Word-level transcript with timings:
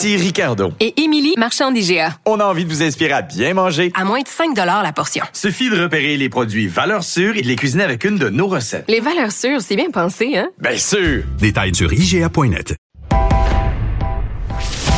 Ici 0.00 0.16
Ricardo. 0.16 0.72
Et 0.80 0.98
Émilie, 1.02 1.34
marchand 1.36 1.70
d'IGA. 1.70 2.14
On 2.24 2.40
a 2.40 2.44
envie 2.46 2.64
de 2.64 2.70
vous 2.70 2.82
inspirer 2.82 3.12
à 3.12 3.20
bien 3.20 3.52
manger. 3.52 3.92
À 3.94 4.06
moins 4.06 4.22
de 4.22 4.28
5 4.28 4.56
la 4.56 4.92
portion. 4.94 5.22
Suffit 5.34 5.68
de 5.68 5.78
repérer 5.78 6.16
les 6.16 6.30
produits 6.30 6.68
valeurs 6.68 7.04
sûres 7.04 7.36
et 7.36 7.42
de 7.42 7.46
les 7.46 7.56
cuisiner 7.56 7.84
avec 7.84 8.04
une 8.04 8.16
de 8.16 8.30
nos 8.30 8.46
recettes. 8.46 8.86
Les 8.88 9.00
valeurs 9.00 9.30
sûres, 9.30 9.60
c'est 9.60 9.76
bien 9.76 9.90
pensé, 9.90 10.38
hein? 10.38 10.48
Bien 10.58 10.78
sûr! 10.78 11.24
Détails 11.38 11.74
sur 11.74 11.92
IGA.net. 11.92 12.76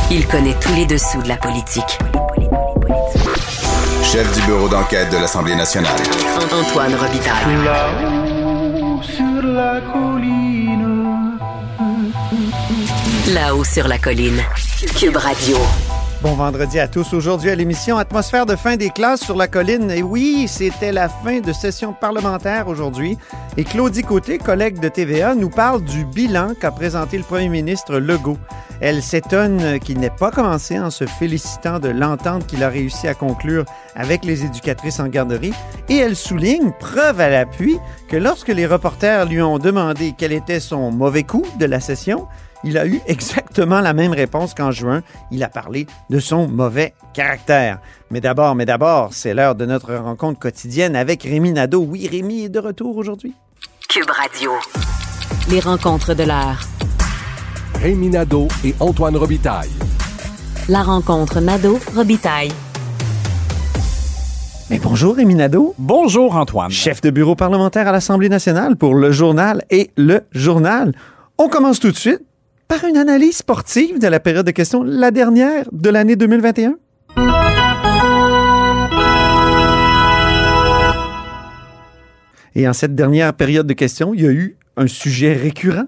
Il 0.09 0.25
connaît 0.25 0.55
tous 0.61 0.73
les 0.73 0.85
dessous 0.85 1.21
de 1.21 1.27
la 1.27 1.35
politique. 1.35 1.99
Chef 4.05 4.33
du 4.39 4.45
bureau 4.45 4.69
d'enquête 4.69 5.11
de 5.11 5.17
l'Assemblée 5.17 5.55
nationale. 5.55 5.99
Antoine 6.49 6.95
Robitaille. 6.95 7.65
Là-haut 7.65 9.01
sur 9.03 9.51
la 9.51 9.81
colline. 9.81 11.39
Là-haut 13.33 13.63
sur 13.65 13.89
la 13.89 13.97
colline. 13.97 14.41
Bon 16.21 16.33
vendredi 16.33 16.77
à 16.77 16.89
tous. 16.89 17.13
Aujourd'hui 17.13 17.49
à 17.49 17.55
l'émission 17.55 17.97
Atmosphère 17.97 18.45
de 18.45 18.57
fin 18.57 18.75
des 18.75 18.89
classes 18.89 19.21
sur 19.21 19.37
la 19.37 19.47
colline. 19.47 19.89
Et 19.89 20.03
oui, 20.03 20.45
c'était 20.49 20.91
la 20.91 21.07
fin 21.07 21.39
de 21.39 21.53
session 21.53 21.93
parlementaire 21.93 22.67
aujourd'hui. 22.67 23.17
Et 23.55 23.63
Claudie 23.63 24.01
Côté, 24.01 24.37
collègue 24.37 24.79
de 24.79 24.89
TVA, 24.89 25.35
nous 25.35 25.49
parle 25.49 25.83
du 25.83 26.03
bilan 26.03 26.53
qu'a 26.59 26.71
présenté 26.71 27.17
le 27.17 27.23
premier 27.23 27.47
ministre 27.47 27.97
Legault. 27.97 28.37
Elle 28.81 29.01
s'étonne 29.01 29.79
qu'il 29.79 29.99
n'ait 29.99 30.09
pas 30.09 30.31
commencé 30.31 30.77
en 30.77 30.89
se 30.89 31.05
félicitant 31.05 31.79
de 31.79 31.89
l'entente 31.89 32.45
qu'il 32.45 32.63
a 32.63 32.69
réussi 32.69 33.07
à 33.07 33.13
conclure 33.13 33.63
avec 33.95 34.25
les 34.25 34.43
éducatrices 34.43 34.99
en 34.99 35.07
garderie. 35.07 35.53
Et 35.87 35.95
elle 35.95 36.17
souligne, 36.17 36.73
preuve 36.77 37.21
à 37.21 37.29
l'appui, 37.29 37.77
que 38.09 38.17
lorsque 38.17 38.49
les 38.49 38.65
reporters 38.65 39.25
lui 39.27 39.41
ont 39.41 39.59
demandé 39.59 40.13
quel 40.17 40.33
était 40.33 40.59
son 40.59 40.91
mauvais 40.91 41.23
coup 41.23 41.45
de 41.57 41.65
la 41.65 41.79
session, 41.79 42.27
il 42.63 42.77
a 42.77 42.87
eu 42.87 43.01
exactement 43.07 43.81
la 43.81 43.93
même 43.93 44.13
réponse 44.13 44.53
qu'en 44.53 44.71
juin. 44.71 45.01
Il 45.31 45.43
a 45.43 45.49
parlé 45.49 45.85
de 46.09 46.19
son 46.19 46.47
mauvais 46.47 46.93
caractère. 47.13 47.79
Mais 48.09 48.21
d'abord, 48.21 48.55
mais 48.55 48.65
d'abord, 48.65 49.13
c'est 49.13 49.33
l'heure 49.33 49.55
de 49.55 49.65
notre 49.65 49.93
rencontre 49.95 50.39
quotidienne 50.39 50.95
avec 50.95 51.23
Rémi 51.23 51.51
Nadeau. 51.51 51.85
Oui, 51.87 52.07
Rémi 52.07 52.45
est 52.45 52.49
de 52.49 52.59
retour 52.59 52.97
aujourd'hui. 52.97 53.33
Cube 53.89 54.09
Radio. 54.09 54.51
Les 55.49 55.59
rencontres 55.59 56.13
de 56.13 56.23
l'heure. 56.23 56.59
Rémi 57.81 58.09
Nadeau 58.09 58.47
et 58.63 58.73
Antoine 58.79 59.17
Robitaille. 59.17 59.71
La 60.69 60.83
rencontre 60.83 61.41
Nadeau-Robitaille. 61.41 62.51
Mais 64.69 64.79
bonjour 64.79 65.17
Rémi 65.17 65.35
Nadeau. 65.35 65.75
Bonjour 65.77 66.37
Antoine. 66.37 66.71
Chef 66.71 67.01
de 67.01 67.09
bureau 67.09 67.35
parlementaire 67.35 67.89
à 67.89 67.91
l'Assemblée 67.91 68.29
nationale 68.29 68.77
pour 68.77 68.95
le 68.95 69.11
journal 69.11 69.65
et 69.69 69.91
le 69.97 70.21
journal. 70.31 70.93
On 71.37 71.49
commence 71.49 71.81
tout 71.81 71.91
de 71.91 71.97
suite 71.97 72.21
par 72.73 72.89
une 72.89 72.97
analyse 72.97 73.37
sportive 73.37 73.99
de 73.99 74.07
la 74.07 74.19
période 74.19 74.47
de 74.47 74.51
questions, 74.51 74.81
la 74.81 75.11
dernière 75.11 75.69
de 75.71 75.91
l'année 75.91 76.15
2021. 76.15 76.75
Et 82.55 82.67
en 82.67 82.73
cette 82.73 82.95
dernière 82.95 83.35
période 83.35 83.67
de 83.67 83.73
questions, 83.73 84.15
il 84.15 84.21
y 84.21 84.25
a 84.25 84.31
eu 84.31 84.57
un 84.75 84.87
sujet 84.87 85.33
récurrent? 85.33 85.85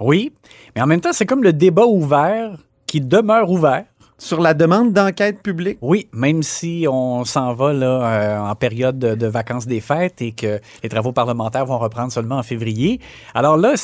Oui, 0.00 0.32
mais 0.74 0.80
en 0.80 0.86
même 0.86 1.02
temps, 1.02 1.12
c'est 1.12 1.26
comme 1.26 1.42
le 1.42 1.52
débat 1.52 1.84
ouvert 1.84 2.56
qui 2.86 3.02
demeure 3.02 3.50
ouvert. 3.50 3.84
Sur 4.22 4.40
la 4.40 4.54
demande 4.54 4.92
d'enquête 4.92 5.42
publique? 5.42 5.78
Oui, 5.80 6.08
même 6.12 6.44
si 6.44 6.86
on 6.88 7.24
s'en 7.24 7.54
va 7.54 7.72
là, 7.72 7.86
euh, 7.86 8.38
en 8.38 8.54
période 8.54 8.96
de, 8.96 9.26
vacances 9.26 9.66
des 9.66 9.80
fêtes 9.80 10.22
et 10.22 10.30
que 10.30 10.60
les 10.84 10.88
travaux 10.88 11.10
parlementaires 11.10 11.66
vont 11.66 11.80
reprendre 11.80 12.12
seulement 12.12 12.36
en 12.36 12.44
février. 12.44 13.00
Alors 13.34 13.56
là, 13.56 13.74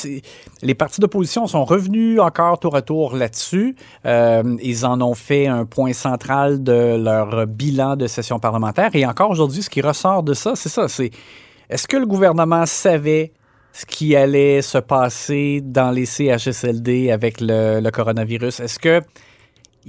les 0.61 0.75
partis 0.75 1.01
d'opposition 1.01 1.45
sont 1.45 1.65
revenus 1.65 2.21
encore 2.21 2.57
tour 2.57 2.77
à 2.77 2.81
tour 2.81 3.17
là-dessus. 3.17 3.75
Euh, 4.05 4.55
ils 4.63 4.85
en 4.85 5.01
ont 5.01 5.13
fait 5.13 5.47
un 5.47 5.65
point 5.65 5.91
central 5.91 6.63
de 6.63 6.95
leur 6.95 7.45
bilan 7.45 7.97
de 7.97 8.07
session 8.07 8.39
parlementaire. 8.39 8.91
Et 8.93 9.05
encore 9.05 9.31
aujourd'hui, 9.31 9.61
ce 9.61 9.69
qui 9.69 9.81
ressort 9.81 10.23
de 10.23 10.33
ça, 10.33 10.53
c'est 10.55 10.69
ça, 10.69 10.87
c'est 10.87 11.11
est-ce 11.69 11.85
que 11.85 11.97
le 11.97 12.05
gouvernement 12.05 12.65
savait 12.65 13.33
ce 13.73 13.85
qui 13.85 14.15
allait 14.15 14.61
se 14.61 14.77
passer 14.77 15.59
dans 15.61 15.91
les 15.91 16.05
CHSLD 16.05 17.11
avec 17.11 17.41
le 17.41 17.89
coronavirus? 17.89 18.61
Est-ce 18.61 18.79
que 18.79 19.01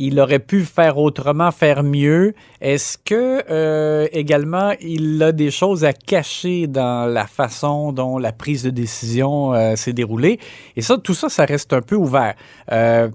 il 0.00 0.18
aurait 0.18 0.38
pu 0.38 0.64
faire 0.64 0.96
autrement, 0.98 1.50
faire 1.50 1.82
mieux. 1.84 2.34
Est-ce 2.60 2.96
que 2.96 3.42
euh, 3.50 4.08
également 4.12 4.72
il 4.80 5.22
a 5.22 5.30
des 5.32 5.50
choses 5.50 5.84
à 5.84 5.92
cacher 5.92 6.66
dans 6.66 7.04
la 7.06 7.26
façon 7.26 7.92
dont 7.92 8.16
la 8.16 8.32
prise 8.32 8.62
de 8.62 8.70
décision 8.70 9.52
euh, 9.52 9.76
s'est 9.76 9.92
déroulée? 9.92 10.40
Et 10.76 10.80
ça, 10.82 10.96
tout 10.96 11.14
ça, 11.14 11.28
ça 11.28 11.44
reste 11.44 11.72
un 11.74 11.82
peu 11.82 11.96
ouvert. 11.96 12.34
Euh, 12.72 13.08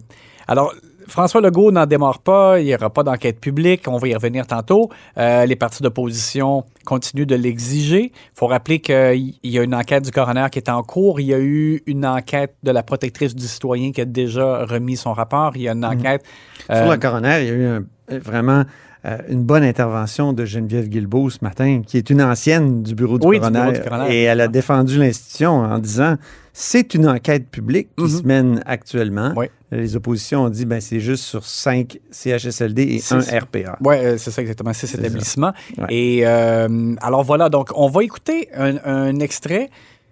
alors. 0.48 0.74
François 1.08 1.42
Legault 1.42 1.72
n'en 1.72 1.86
démarre 1.86 2.20
pas, 2.20 2.60
il 2.60 2.66
n'y 2.66 2.76
aura 2.76 2.90
pas 2.90 3.04
d'enquête 3.04 3.40
publique, 3.40 3.84
on 3.88 3.98
va 3.98 4.08
y 4.08 4.16
revenir 4.16 4.48
tantôt. 4.48 4.90
Euh, 5.18 5.46
les 5.46 5.56
partis 5.56 5.84
d'opposition 5.84 6.64
continuent 6.86 7.26
de 7.26 7.36
l'exiger. 7.36 8.12
Il 8.14 8.32
faut 8.34 8.48
rappeler 8.48 8.80
qu'il 8.80 9.36
y 9.44 9.60
a 9.60 9.64
une 9.64 9.76
enquête 9.76 10.04
du 10.04 10.12
coroner 10.12 10.48
qui 10.52 10.60
est 10.60 10.70
en 10.70 10.84
cours, 10.84 11.20
il 11.20 11.28
y 11.28 11.34
a 11.34 11.40
eu 11.40 11.82
une 11.86 12.06
enquête 12.06 12.56
de 12.64 12.72
la 12.72 12.84
protectrice 12.84 13.36
du 13.36 13.46
citoyen 13.46 13.92
qui 13.92 14.02
a 14.02 14.06
déjà 14.06 14.66
remis 14.66 14.98
son 14.98 15.14
rapport, 15.14 15.54
il 15.56 15.64
y 15.64 15.70
a 15.70 15.74
une 15.74 15.86
enquête... 15.86 16.24
Mmh. 16.24 16.72
Euh, 16.72 16.84
Sur 16.84 16.92
le 16.92 16.98
coroner, 16.98 17.42
il 17.42 17.48
y 17.48 17.50
a 17.50 17.54
eu 17.54 17.66
un, 17.66 17.84
vraiment 18.10 18.64
euh, 19.06 19.18
une 19.30 19.44
bonne 19.44 19.64
intervention 19.64 20.34
de 20.34 20.46
Geneviève 20.46 20.90
Guilbeault 20.90 21.30
ce 21.30 21.40
matin, 21.42 21.82
qui 21.86 21.98
est 21.98 22.10
une 22.10 22.22
ancienne 22.22 22.82
du 22.82 22.96
bureau 22.96 23.20
du, 23.20 23.28
oui, 23.28 23.40
coroner, 23.40 23.60
du 23.60 23.66
bureau 23.66 23.84
du 23.84 23.90
coroner. 23.90 24.16
et 24.16 24.24
elle 24.24 24.42
a 24.42 24.48
défendu 24.48 24.98
l'institution 24.98 25.52
en 25.52 25.78
disant 25.78 26.16
c'est 26.58 26.94
une 26.94 27.06
enquête 27.10 27.50
publique 27.50 27.90
qui 27.98 28.04
Mhm. 28.06 28.10
se 28.10 28.24
mène 28.24 28.64
actuellement. 28.66 29.34
Oui. 29.36 29.48
Les 29.72 29.98
oppositions 29.98 30.44
ont 30.46 30.50
dit 30.50 30.66
ben 30.66 30.80
c'est 30.80 31.02
juste 31.02 31.26
sur 31.26 31.44
cinq 31.46 32.00
CHSLD 32.12 32.82
et 32.84 33.02
un. 33.14 33.20
RPA. 33.40 33.78
Oui, 33.84 33.96
c'est 34.18 34.32
ça 34.32 34.42
exactement, 34.42 34.72
c'est 34.72 34.88
C'est 34.88 34.96
cet 34.96 35.02
établissement. 35.06 35.52
Ouais. 35.78 35.86
Et 35.90 36.22
euh, 36.26 36.96
alors 37.02 37.24
voilà, 37.24 37.50
donc 37.50 37.72
on 37.76 37.90
va 37.90 38.04
écouter 38.04 38.48
un, 38.56 38.78
un 38.86 39.20
extrait. 39.20 39.70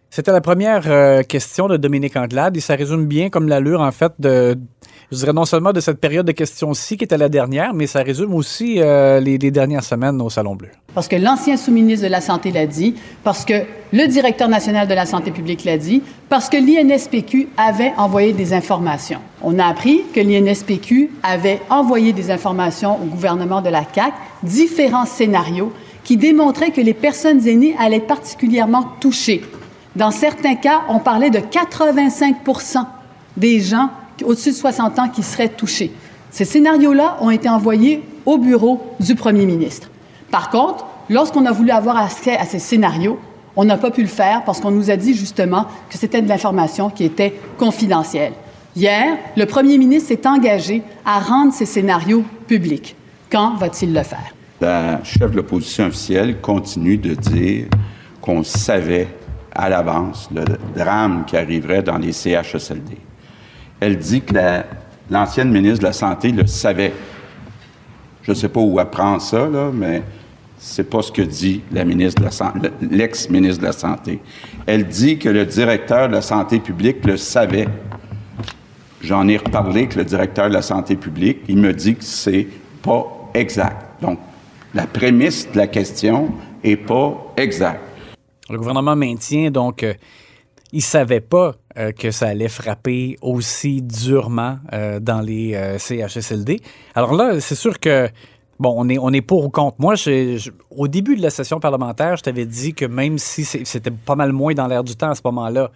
C'était 0.10 0.34
la 0.34 0.42
première 0.42 0.84
euh, 0.92 1.24
question 1.24 1.68
de 1.68 1.78
Dominique 1.78 2.18
Anglade 2.18 2.58
et 2.58 2.60
ça 2.60 2.76
résume 2.76 3.06
bien 3.08 3.30
comme 3.30 3.48
l'allure 3.48 3.80
en 3.82 3.92
fait 3.92 4.12
de, 4.20 4.56
je 5.12 5.18
dirais 5.18 5.34
non 5.34 5.46
seulement 5.46 5.72
de 5.74 5.80
cette 5.80 6.00
période 6.00 6.26
de 6.28 6.34
questions-ci 6.34 6.98
qui 6.98 7.06
était 7.06 7.18
la 7.18 7.30
dernière, 7.30 7.74
mais 7.74 7.88
ça 7.88 8.04
résume 8.04 8.34
aussi 8.36 8.80
euh, 8.80 9.20
les, 9.20 9.38
les 9.40 9.50
dernières 9.50 9.84
semaines 9.84 10.22
au 10.22 10.30
Salon 10.30 10.56
Bleu. 10.56 10.70
Parce 10.94 11.08
que 11.08 11.16
l'ancien 11.16 11.58
sous-ministre 11.58 12.06
de 12.06 12.12
la 12.12 12.22
Santé 12.22 12.52
l'a 12.52 12.68
dit, 12.68 12.96
parce 13.24 13.46
que 13.46 13.64
le 13.92 14.08
directeur 14.08 14.48
national 14.48 14.88
de 14.88 14.94
la 14.94 15.06
santé 15.06 15.32
publique 15.32 15.64
l'a 15.64 15.78
dit, 15.78 16.04
parce 16.30 16.50
que 16.50 16.58
l'INSPQ 16.58 17.50
avait 17.58 17.94
envoyé 17.98 18.34
des 18.34 18.54
informations. 18.54 19.20
On 19.42 19.58
a 19.58 19.66
appris 19.66 20.02
que 20.14 20.20
l'INSPQ 20.20 21.10
avait 21.24 21.62
envoyé 21.70 22.14
des 22.14 22.30
informations 22.30 23.02
au 23.02 23.06
gouvernement 23.06 23.62
de 23.62 23.70
la 23.70 23.84
CAQ, 23.84 24.14
différents 24.44 25.06
scénarios 25.06 25.72
qui 26.04 26.18
démontraient 26.18 26.72
que 26.72 26.82
les 26.82 26.94
personnes 26.94 27.48
aînées 27.48 27.76
allaient 27.80 27.98
être 27.98 28.08
particulièrement 28.08 28.84
touchées. 29.00 29.44
Dans 29.96 30.12
certains 30.12 30.56
cas, 30.56 30.82
on 30.90 31.00
parlait 31.00 31.30
de 31.30 31.40
85% 31.40 32.86
des 33.38 33.60
gens 33.60 33.90
au-dessus 34.24 34.52
de 34.52 34.56
60 34.56 35.00
ans 35.00 35.10
qui 35.10 35.24
seraient 35.24 35.50
touchés. 35.50 35.92
Ces 36.30 36.46
scénarios-là 36.46 37.18
ont 37.22 37.30
été 37.30 37.48
envoyés 37.48 38.02
au 38.26 38.38
bureau 38.38 38.82
du 39.00 39.16
premier 39.16 39.46
ministre. 39.46 39.90
Par 40.34 40.50
contre, 40.50 40.84
lorsqu'on 41.12 41.46
a 41.46 41.52
voulu 41.52 41.70
avoir 41.70 41.96
accès 41.96 42.36
à 42.36 42.46
ces 42.46 42.58
scénarios, 42.58 43.20
on 43.56 43.66
n'a 43.66 43.78
pas 43.78 43.92
pu 43.92 44.02
le 44.02 44.08
faire 44.08 44.44
parce 44.44 44.60
qu'on 44.60 44.72
nous 44.72 44.90
a 44.90 44.96
dit 44.96 45.14
justement 45.14 45.68
que 45.92 45.96
c'était 45.96 46.24
de 46.24 46.28
l'information 46.28 46.90
qui 46.90 47.04
était 47.04 47.40
confidentielle. 47.60 48.34
Hier, 48.76 49.16
le 49.38 49.46
premier 49.46 49.78
ministre 49.78 50.08
s'est 50.10 50.26
engagé 50.28 50.82
à 51.06 51.20
rendre 51.20 51.54
ces 51.54 51.68
scénarios 51.68 52.24
publics. 52.48 52.96
Quand 53.32 53.54
va-t-il 53.58 53.94
le 53.94 54.02
faire? 54.02 54.34
La 54.60 55.04
chef 55.04 55.30
de 55.30 55.36
l'opposition 55.36 55.86
officielle 55.86 56.42
continue 56.42 56.98
de 56.98 57.14
dire 57.14 57.68
qu'on 58.20 58.42
savait 58.44 59.10
à 59.54 59.70
l'avance 59.70 60.30
le 60.34 60.46
drame 60.76 61.26
qui 61.28 61.38
arriverait 61.38 61.84
dans 61.84 62.00
les 62.00 62.12
CHSLD. 62.12 62.98
Elle 63.80 64.00
dit 64.00 64.22
que 64.22 64.34
la- 64.34 64.64
l'ancienne 65.12 65.52
ministre 65.52 65.82
de 65.82 65.86
la 65.86 65.94
Santé 65.94 66.32
le 66.32 66.48
savait. 66.48 66.92
Je 68.24 68.32
ne 68.32 68.36
sais 68.36 68.50
pas 68.50 68.62
où 68.62 68.80
elle 68.80 68.90
prend 68.90 69.20
ça, 69.20 69.48
là, 69.48 69.70
mais 69.72 70.02
c'est 70.64 70.90
pas 70.90 71.02
ce 71.02 71.12
que 71.12 71.22
dit 71.22 71.62
la 71.74 71.84
ministre 71.84 72.24
l'ex-ministre 72.82 73.60
de 73.60 73.66
la 73.66 73.74
Santé. 73.74 74.22
Elle 74.66 74.88
dit 74.88 75.20
que 75.20 75.28
le 75.28 75.46
directeur 75.46 76.08
de 76.08 76.14
la 76.14 76.22
santé 76.22 76.60
publique 76.60 77.06
le 77.06 77.18
savait. 77.18 77.68
J'en 79.02 79.28
ai 79.28 79.36
reparlé 79.36 79.82
avec 79.82 79.96
le 79.96 80.06
directeur 80.06 80.48
de 80.48 80.54
la 80.54 80.62
santé 80.62 80.96
publique. 80.96 81.40
Il 81.50 81.58
me 81.58 81.74
dit 81.74 81.96
que 81.96 82.04
c'est 82.04 82.48
pas 82.82 83.06
exact. 83.34 84.02
Donc, 84.02 84.20
la 84.74 84.88
prémisse 84.88 85.52
de 85.52 85.58
la 85.58 85.68
question 85.68 86.32
est 86.64 86.78
pas 86.78 87.34
exacte. 87.36 87.82
Le 88.50 88.58
gouvernement 88.58 88.96
maintient 88.96 89.52
donc, 89.52 89.84
euh, 89.84 89.94
il 90.74 90.82
savait 90.82 91.22
pas 91.22 91.54
euh, 91.78 91.92
que 91.92 92.10
ça 92.10 92.28
allait 92.28 92.50
frapper 92.50 93.16
aussi 93.22 93.82
durement 93.82 94.58
euh, 94.74 95.00
dans 95.00 95.22
les 95.22 95.54
euh, 95.54 95.78
CHSLD. 95.78 96.60
Alors 96.96 97.14
là, 97.14 97.40
c'est 97.40 97.56
sûr 97.56 97.80
que 97.80 98.10
Bon, 98.64 98.74
on 98.78 98.88
est, 98.88 98.98
on 98.98 99.10
est 99.12 99.20
pour 99.22 99.44
ou 99.44 99.50
contre. 99.50 99.76
Moi, 99.80 99.96
je- 99.96 100.50
au 100.72 100.88
début 100.88 101.18
de 101.18 101.22
la 101.22 101.30
session 101.30 101.60
parlementaire, 101.60 102.16
je 102.16 102.24
t'avais 102.24 102.46
dit 102.46 102.74
que 102.74 102.86
même 102.86 103.18
si 103.18 103.44
c'était 103.44 103.92
pas 103.92 104.16
mal 104.16 104.32
moins 104.32 104.54
dans 104.54 104.68
l'air 104.68 104.86
du 104.86 104.96
temps 104.96 105.10
à 105.10 105.16
ce 105.16 105.22
moment-là, 105.26 105.70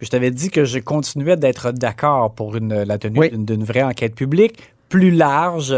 je 0.00 0.08
t'avais 0.08 0.32
dit 0.32 0.50
que 0.50 0.64
je 0.64 0.80
continuais 0.80 1.36
d'être 1.36 1.70
d'accord 1.70 2.32
pour 2.34 2.56
une, 2.56 2.82
la 2.82 2.98
tenue 2.98 3.20
Oui. 3.20 3.30
d'une 3.32 3.62
vraie 3.62 3.84
enquête 3.84 4.16
publique 4.16 4.58
plus 4.88 5.12
large. 5.12 5.76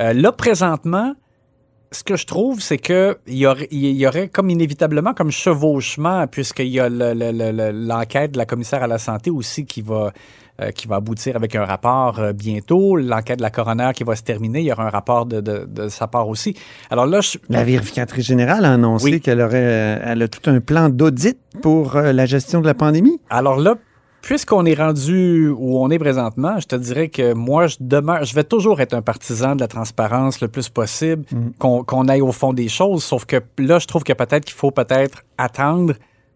Euh, 0.00 0.12
là, 0.14 0.32
présentement, 0.32 1.12
ce 1.92 2.04
que 2.04 2.16
je 2.16 2.24
trouve, 2.26 2.60
c'est 2.60 2.78
que 2.78 3.18
il 3.26 3.34
y 3.38 3.46
aurait, 3.46 3.66
y 3.72 4.06
aurait 4.06 4.28
comme 4.28 4.48
inévitablement 4.50 5.12
comme 5.12 5.30
chevauchement, 5.32 6.26
puisqu'il 6.28 6.68
y 6.68 6.78
a 6.80 6.88
le- 6.88 7.14
le- 7.14 7.32
le- 7.32 7.50
le- 7.50 7.72
l'enquête 7.72 8.32
de 8.32 8.38
la 8.38 8.46
commissaire 8.46 8.82
à 8.82 8.86
la 8.86 8.98
santé 8.98 9.28
aussi 9.30 9.64
qui 9.66 9.82
va, 9.82 10.12
euh, 10.60 10.70
qui 10.70 10.86
va 10.86 10.96
aboutir 10.96 11.34
avec 11.34 11.56
un 11.56 11.64
rapport 11.64 12.20
euh, 12.20 12.32
bientôt, 12.32 12.96
l'enquête 12.96 13.38
de 13.38 13.42
la 13.42 13.50
coroner 13.50 13.90
qui 13.94 14.04
va 14.04 14.14
se 14.14 14.22
terminer, 14.22 14.60
il 14.60 14.66
y 14.66 14.72
aura 14.72 14.86
un 14.86 14.90
rapport 14.90 15.26
de, 15.26 15.40
de- 15.40 15.66
de 15.68 15.88
sa 15.88 16.06
part 16.06 16.28
aussi. 16.28 16.54
Alors 16.90 17.06
là, 17.06 17.20
je, 17.22 17.38
La 17.48 17.64
vérificatrice 17.64 18.24
générale 18.26 18.64
a 18.64 18.72
annoncé 18.74 19.04
Oui. 19.06 19.20
qu'elle 19.20 19.40
aurait 19.40 19.56
euh, 19.56 19.98
elle 20.04 20.22
a 20.22 20.28
tout 20.28 20.48
un 20.48 20.60
plan 20.60 20.90
d'audit 20.90 21.38
pour 21.60 21.96
euh, 21.96 22.12
la 22.12 22.24
gestion 22.26 22.60
de 22.60 22.66
la 22.66 22.74
pandémie. 22.74 23.18
Alors 23.30 23.58
là, 23.58 23.74
puisqu'on 24.22 24.64
est 24.64 24.74
rendu 24.74 25.48
où 25.48 25.78
on 25.78 25.90
est 25.90 25.98
présentement, 25.98 26.58
je 26.58 26.66
te 26.66 26.76
dirais 26.76 27.08
que 27.08 27.32
moi, 27.32 27.66
je 27.66 27.76
demeure, 27.80 28.24
je 28.24 28.34
vais 28.34 28.44
toujours 28.44 28.80
être 28.80 28.94
un 28.94 29.02
partisan 29.02 29.54
de 29.54 29.60
la 29.60 29.68
transparence 29.68 30.40
le 30.40 30.48
plus 30.48 30.68
possible, 30.68 31.24
qu'on 31.58 31.84
qu'on 31.84 32.08
aille 32.08 32.22
au 32.22 32.32
fond 32.32 32.52
des 32.52 32.68
choses. 32.68 33.02
Sauf 33.04 33.24
que 33.24 33.36
là, 33.58 33.78
je 33.78 33.86
trouve 33.86 34.04
que 34.04 34.12
peut-être 34.12 34.44
qu'il 34.44 34.56
faut 34.56 34.70
peut-être 34.70 35.24
attendre 35.38 35.94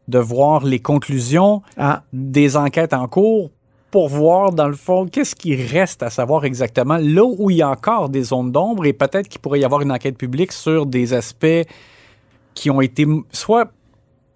de 0.09 0.19
voir 0.19 0.65
les 0.65 0.81
conclusions 0.81 1.63
Ah, 1.77 2.03
des 2.13 2.57
enquêtes 2.57 2.93
en 2.93 3.09
cours 3.09 3.51
pour 3.91 4.09
voir, 4.09 4.51
dans 4.51 4.67
le 4.67 4.75
fond, 4.75 5.07
qu'est-ce 5.07 5.37
qui 5.37 5.55
reste 5.55 6.03
à 6.03 6.11
savoir 6.11 6.45
exactement 6.45 6.99
là 7.01 7.23
où 7.25 7.49
il 7.49 7.59
y 7.59 7.63
a 7.63 7.71
encore 7.71 8.09
des 8.09 8.25
zones 8.25 8.51
d'ombre 8.51 8.87
et 8.87 8.93
peut-être 8.93 9.29
qu'il 9.29 9.41
pourrait 9.41 9.61
y 9.61 9.65
avoir 9.65 9.83
une 9.83 9.93
enquête 9.93 10.19
publique 10.19 10.51
sur 10.51 10.85
des 10.85 11.15
aspects 11.15 11.63
qui 12.55 12.71
ont 12.71 12.81
été 12.81 13.07
soit 13.31 13.71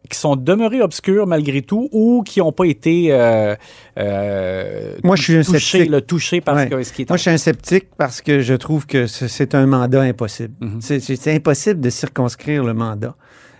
qui 0.08 0.18
sont 0.18 0.36
demeurés 0.36 0.80
obscurs 0.82 1.26
malgré 1.26 1.62
tout 1.62 1.88
ou 1.92 2.22
qui 2.24 2.40
n'ont 2.40 2.52
pas 2.52 2.64
été 2.64 3.08
euh, 3.12 3.54
euh, 3.98 4.96
Moi, 5.04 5.16
je 5.16 5.22
suis 5.22 5.36
un 5.36 5.42
touchés, 5.42 5.58
sceptique. 5.58 5.90
là, 5.90 6.00
touchés 6.00 6.40
par 6.40 6.56
Ouais. 6.56 6.84
ce, 6.84 6.92
qui 6.92 7.02
est 7.02 7.08
Moi, 7.08 7.16
je 7.16 7.22
suis 7.22 7.30
un 7.30 7.36
sceptique 7.38 7.86
parce 7.96 8.20
que 8.20 8.40
je 8.40 8.54
trouve 8.54 8.86
que 8.86 9.06
c'est- 9.06 9.54
un 9.54 9.66
mandat 9.66 10.02
impossible. 10.02 10.54
Mhm. 10.60 10.80
C'est 10.80 11.34
impossible 11.34 11.80
de 11.80 11.90
circonscrire 11.90 12.64
le 12.64 12.74
mandat. 12.74 13.14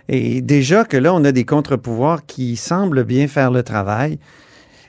Et 0.07 0.41
déjà 0.41 0.85
que 0.85 0.97
là, 0.97 1.13
on 1.13 1.23
a 1.23 1.31
des 1.31 1.45
contre-pouvoirs 1.45 2.25
qui 2.25 2.55
semblent 2.55 3.03
bien 3.03 3.27
faire 3.27 3.51
le 3.51 3.63
travail. 3.63 4.19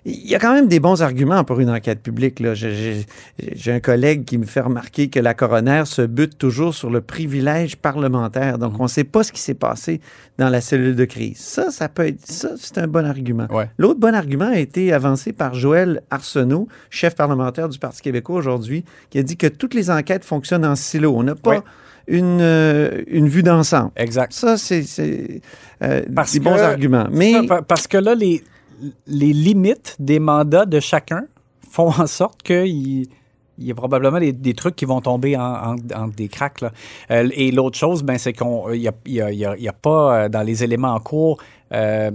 Il 0.06 0.26
y 0.26 0.34
a 0.34 0.38
quand 0.38 0.54
même 0.54 0.66
des 0.68 0.80
bons 0.80 1.02
arguments 1.02 1.44
pour 1.44 1.60
une 1.60 1.68
enquête 1.70 2.00
publique. 2.02 2.40
là. 2.40 2.54
J'ai- 2.54 2.74
J'ai 2.74 3.06
j'ai 3.54 3.72
un 3.72 3.80
collègue 3.80 4.24
qui 4.24 4.38
me 4.38 4.46
fait 4.46 4.60
remarquer 4.60 5.08
que 5.08 5.20
la 5.20 5.34
coroner 5.34 5.82
se 5.84 6.02
bute 6.02 6.38
toujours 6.38 6.74
sur 6.74 6.88
le 6.90 7.00
privilège 7.02 7.76
parlementaire. 7.76 8.56
Donc, 8.58 8.72
Mhm. 8.74 8.80
on 8.80 8.84
ne 8.84 8.88
sait 8.88 9.04
pas 9.04 9.22
ce 9.22 9.32
qui 9.32 9.40
s'est 9.40 9.54
passé 9.54 10.00
dans 10.38 10.48
la 10.48 10.60
cellule 10.62 10.96
de 10.96 11.04
crise. 11.04 11.36
Ça, 11.38 11.70
ça 11.70 11.88
peut 11.90 12.06
être, 12.06 12.26
ça, 12.26 12.50
c'est 12.56 12.78
un 12.78 12.86
bon 12.86 13.04
argument. 13.04 13.46
Ouais. 13.50 13.68
L'autre 13.78 14.00
bon 14.00 14.14
argument 14.14 14.48
a 14.50 14.58
été 14.58 14.92
avancé 14.92 15.32
par 15.34 15.54
Joël 15.54 16.00
Arsenault, 16.10 16.68
chef 16.88 17.14
parlementaire 17.14 17.68
du 17.68 17.78
Parti 17.78 18.00
québécois 18.00 18.36
aujourd'hui, 18.36 18.84
qui 19.10 19.18
a 19.18 19.22
dit 19.22 19.36
que 19.36 19.46
toutes 19.48 19.74
les 19.74 19.90
enquêtes 19.90 20.24
fonctionnent 20.24 20.64
en 20.66 20.76
silo. 20.76 21.12
On 21.14 21.22
n'a 21.24 21.34
pas 21.34 21.50
Ouais. 21.50 21.60
une, 22.08 22.38
euh, 22.40 23.02
une 23.06 23.28
vue 23.28 23.42
d'ensemble. 23.42 23.90
Exact. 23.96 24.32
Ça, 24.32 24.56
c'est 24.56 24.82
c'est, 24.82 25.40
euh, 25.82 26.00
des 26.32 26.40
bons 26.40 26.58
arguments. 26.58 27.06
Mais 27.12 27.32
Ça, 27.46 27.62
parce 27.62 27.86
que 27.86 27.98
là, 27.98 28.14
les, 28.14 28.42
les 29.06 29.32
limites 29.32 29.96
des 29.98 30.18
mandats 30.20 30.66
de 30.66 30.80
chacun 30.80 31.24
font 31.70 31.88
en 31.88 32.06
sorte 32.06 32.42
qu'il 32.42 33.06
il 33.62 33.66
y 33.66 33.70
a 33.72 33.74
probablement 33.74 34.18
des, 34.20 34.32
des 34.32 34.54
trucs 34.54 34.74
qui 34.74 34.86
vont 34.86 35.02
tomber 35.02 35.36
en, 35.36 35.42
en- 35.74 35.76
en 35.94 36.08
des 36.08 36.28
cracks. 36.28 36.62
là. 36.62 36.72
Euh, 37.10 37.28
et 37.34 37.50
l'autre 37.50 37.76
chose, 37.76 38.02
ben, 38.02 38.16
c'est 38.16 38.32
qu'il 38.32 38.46
n'y 38.46 38.88
a, 38.88 38.92
y 39.06 39.20
a- 39.20 39.30
il 39.30 39.38
y 39.38 39.44
a- 39.44 39.54
il 39.56 39.62
y 39.62 39.68
a 39.68 39.72
pas 39.74 40.24
euh, 40.24 40.28
dans 40.30 40.40
les 40.42 40.64
éléments 40.64 40.94
en 40.94 41.00
cours 41.00 41.36
euh, 41.74 42.10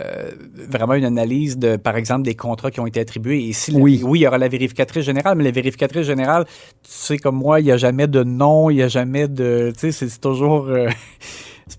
euh, 0.00 0.30
vraiment 0.70 0.94
une 0.94 1.04
analyse 1.04 1.58
de, 1.58 1.76
par 1.76 1.96
exemple, 1.98 2.22
des 2.22 2.34
contrats 2.34 2.70
qui 2.70 2.80
ont 2.80 2.86
été 2.86 2.98
attribués. 3.00 3.46
Et 3.46 3.52
si 3.52 3.72
la- 3.72 3.78
Oui. 3.78 4.00
oui, 4.04 4.20
il 4.20 4.22
y 4.22 4.26
aura 4.26 4.38
la 4.38 4.48
vérificatrice 4.48 5.04
générale, 5.04 5.36
mais 5.36 5.44
la 5.44 5.50
vérificatrice 5.50 6.06
générale, 6.06 6.46
tu 6.46 6.90
sais 6.90 7.18
comme 7.18 7.36
moi, 7.36 7.60
il 7.60 7.64
n'y 7.64 7.72
a 7.72 7.76
jamais 7.76 8.06
de 8.06 8.24
nom, 8.24 8.70
il 8.70 8.76
n'y 8.76 8.82
a 8.82 8.88
jamais 8.88 9.28
de... 9.28 9.72
Tu 9.78 9.92
sais, 9.92 10.08
c'est 10.08 10.18
toujours... 10.20 10.68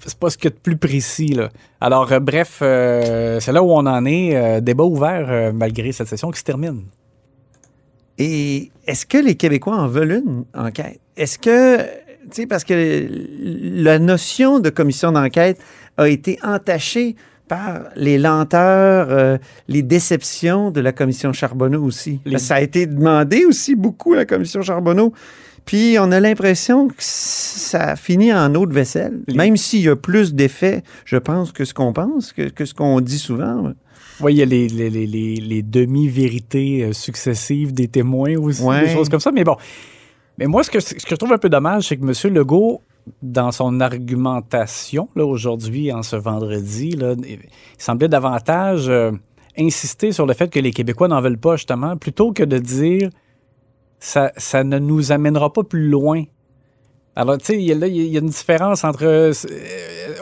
c'est 0.07 0.17
pas 0.17 0.29
ce 0.29 0.37
qu'il 0.37 0.49
y 0.49 0.53
a 0.53 0.55
de 0.55 0.59
plus 0.61 0.77
précis. 0.77 1.27
Là. 1.27 1.49
Alors, 1.81 2.11
euh, 2.11 2.19
bref, 2.19 2.59
euh, 2.61 3.39
c'est 3.39 3.51
là 3.51 3.61
où 3.61 3.71
on 3.71 3.85
en 3.85 4.05
est. 4.05 4.35
euh, 4.35 4.61
débat 4.61 4.83
ouvert 4.85 5.53
malgré 5.53 5.91
cette 5.91 6.07
session 6.07 6.31
qui 6.31 6.39
se 6.39 6.43
termine. 6.45 6.83
Et 8.17 8.71
est-ce 8.87 9.05
que 9.05 9.17
les 9.17 9.35
Québécois 9.35 9.75
en 9.75 9.87
veulent 9.87 10.23
une 10.25 10.45
enquête? 10.55 10.99
Est-ce 11.15 11.37
que, 11.37 11.77
tu 11.77 11.83
sais, 12.31 12.47
parce 12.47 12.63
que 12.63 13.07
la 13.83 13.99
notion 13.99 14.59
de 14.59 14.69
commission 14.69 15.11
d'enquête 15.11 15.59
a 15.97 16.07
été 16.09 16.39
entachée 16.43 17.15
par 17.47 17.83
les 17.95 18.17
lenteurs, 18.17 19.07
euh, 19.11 19.37
les 19.67 19.83
déceptions 19.83 20.71
de 20.71 20.81
la 20.81 20.91
commission 20.93 21.31
Charbonneau 21.31 21.83
aussi? 21.83 22.19
Les- 22.25 22.39
Ça 22.39 22.55
a 22.55 22.61
été 22.61 22.87
demandé 22.87 23.45
aussi 23.45 23.75
beaucoup 23.75 24.13
à 24.13 24.17
la 24.17 24.25
commission 24.25 24.61
Charbonneau. 24.63 25.13
Puis 25.67 25.97
on 25.99 26.11
a 26.11 26.19
l'impression 26.19 26.87
que 26.87 26.95
ça 26.97 27.95
finit 27.95 28.33
en 28.33 28.55
eau 28.55 28.65
de 28.65 28.73
vaisselle. 28.73 29.19
Même 29.35 29.55
s'il 29.57 29.81
y 29.81 29.89
a 29.89 29.95
plus 29.95 30.33
d'effets, 30.33 30.81
je 31.05 31.17
pense, 31.17 31.51
que 31.51 31.63
ce 31.65 31.73
qu'on 31.75 31.93
pense, 31.93 32.31
que, 32.33 32.43
que 32.49 32.65
ce 32.65 32.73
qu'on 32.73 32.99
dit 33.01 33.19
souvent. 33.19 33.73
Oui, 34.21 34.33
il 34.33 34.37
y 34.37 34.41
a 34.41 34.45
les, 34.45 34.67
les, 34.69 34.89
les, 34.89 35.05
les- 35.05 35.35
les 35.35 35.61
demi-vérités 35.61 36.83
euh, 36.85 36.93
successives 36.93 37.73
des 37.73 37.87
témoins 37.87 38.35
aussi, 38.37 38.63
Ouais. 38.63 38.85
des 38.87 38.93
choses 38.93 39.09
comme 39.09 39.19
ça. 39.19 39.31
Mais 39.31 39.43
bon, 39.43 39.57
mais 40.39 40.47
moi, 40.47 40.63
ce 40.63 40.71
que, 40.71 40.79
ce 40.79 40.93
que 40.95 41.01
je 41.11 41.15
trouve 41.15 41.33
un 41.33 41.37
peu 41.37 41.49
dommage, 41.49 41.89
c'est 41.89 41.97
que 41.97 42.03
M. 42.27 42.33
Legault, 42.33 42.81
dans 43.21 43.51
son 43.51 43.79
argumentation, 43.79 45.09
là, 45.15 45.25
aujourd'hui, 45.25 45.91
en 45.91 46.01
ce 46.01 46.15
vendredi, 46.15 46.91
là, 46.91 47.13
il 47.27 47.39
semblait 47.77 48.07
davantage 48.09 48.87
euh, 48.89 49.11
insister 49.57 50.11
sur 50.11 50.25
le 50.25 50.33
fait 50.33 50.49
que 50.49 50.59
les 50.59 50.71
Québécois 50.71 51.07
n'en 51.07 51.21
veulent 51.21 51.37
pas, 51.37 51.55
justement, 51.57 51.95
plutôt 51.97 52.31
que 52.31 52.43
de 52.43 52.57
dire 52.57 53.09
ça, 53.99 54.31
ça 54.37 54.63
ne 54.63 54.79
nous 54.79 55.11
amènera 55.11 55.51
pas 55.51 55.63
plus 55.63 55.87
loin. 55.89 56.23
Alors, 57.15 57.37
tu 57.39 57.45
sais, 57.45 57.55
il 57.55 57.63
y 57.63 57.71
a- 58.15 58.19
une 58.19 58.27
différence 58.27 58.83
entre 58.83 59.03
euh, 59.03 59.33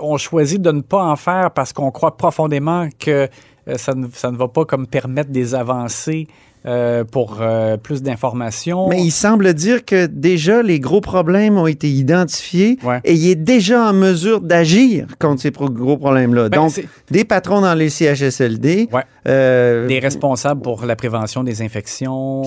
on 0.02 0.18
choisit 0.18 0.62
de 0.62 0.72
ne 0.72 0.82
pas 0.82 1.04
en 1.04 1.16
faire 1.18 1.52
parce 1.52 1.74
qu'on 1.74 1.92
croit 1.92 2.16
profondément 2.16 2.88
que 2.98 3.28
euh, 3.68 3.78
ça, 3.78 3.94
ne, 3.94 4.08
ça 4.14 4.32
ne 4.32 4.38
va 4.38 4.48
pas 4.48 4.64
comme 4.66 4.88
permettre 4.88 5.30
des 5.30 5.56
avancées 5.56 6.28
euh, 6.68 7.04
pour 7.04 7.38
euh, 7.42 7.78
plus 7.78 8.02
d'informations. 8.02 8.88
Mais 8.90 9.02
il 9.04 9.12
semble 9.12 9.54
dire 9.54 9.86
que 9.86 10.06
déjà 10.08 10.62
les 10.64 10.80
gros 10.80 11.02
problèmes 11.02 11.58
ont 11.58 11.68
été 11.68 11.90
identifiés 11.90 12.78
Ouais. 12.84 13.00
et 13.04 13.14
il 13.14 13.30
est 13.30 13.36
déjà 13.36 13.90
en 13.90 13.94
mesure 13.94 14.42
d'agir 14.42 15.08
contre 15.20 15.42
ces 15.42 15.52
pro- 15.52 15.70
gros 15.70 15.98
problèmes-là. 15.98 16.50
Ben, 16.50 16.58
Donc, 16.62 16.84
des 17.12 17.24
patrons 17.26 17.62
dans 17.62 17.74
les 17.74 17.90
CHSLD, 17.90 18.90
Ouais. 18.92 19.02
euh, 19.28 19.88
des 19.88 20.00
responsables 20.00 20.62
pour 20.62 20.86
la 20.86 20.96
prévention 20.96 21.44
des 21.44 21.62
infections. 21.62 22.44